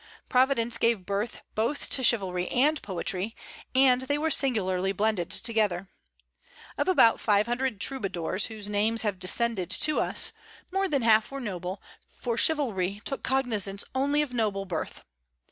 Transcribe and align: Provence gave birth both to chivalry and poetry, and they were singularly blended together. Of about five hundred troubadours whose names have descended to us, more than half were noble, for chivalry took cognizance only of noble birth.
Provence 0.29 0.79
gave 0.79 1.05
birth 1.05 1.41
both 1.53 1.87
to 1.91 2.01
chivalry 2.01 2.47
and 2.47 2.81
poetry, 2.81 3.35
and 3.75 4.01
they 4.01 4.17
were 4.17 4.31
singularly 4.31 4.91
blended 4.93 5.29
together. 5.29 5.89
Of 6.75 6.87
about 6.87 7.19
five 7.19 7.45
hundred 7.45 7.79
troubadours 7.79 8.47
whose 8.47 8.67
names 8.67 9.03
have 9.03 9.19
descended 9.19 9.69
to 9.69 9.99
us, 9.99 10.31
more 10.71 10.89
than 10.89 11.03
half 11.03 11.29
were 11.29 11.39
noble, 11.39 11.83
for 12.09 12.35
chivalry 12.35 12.99
took 13.05 13.21
cognizance 13.21 13.83
only 13.93 14.23
of 14.23 14.33
noble 14.33 14.65
birth. 14.65 15.03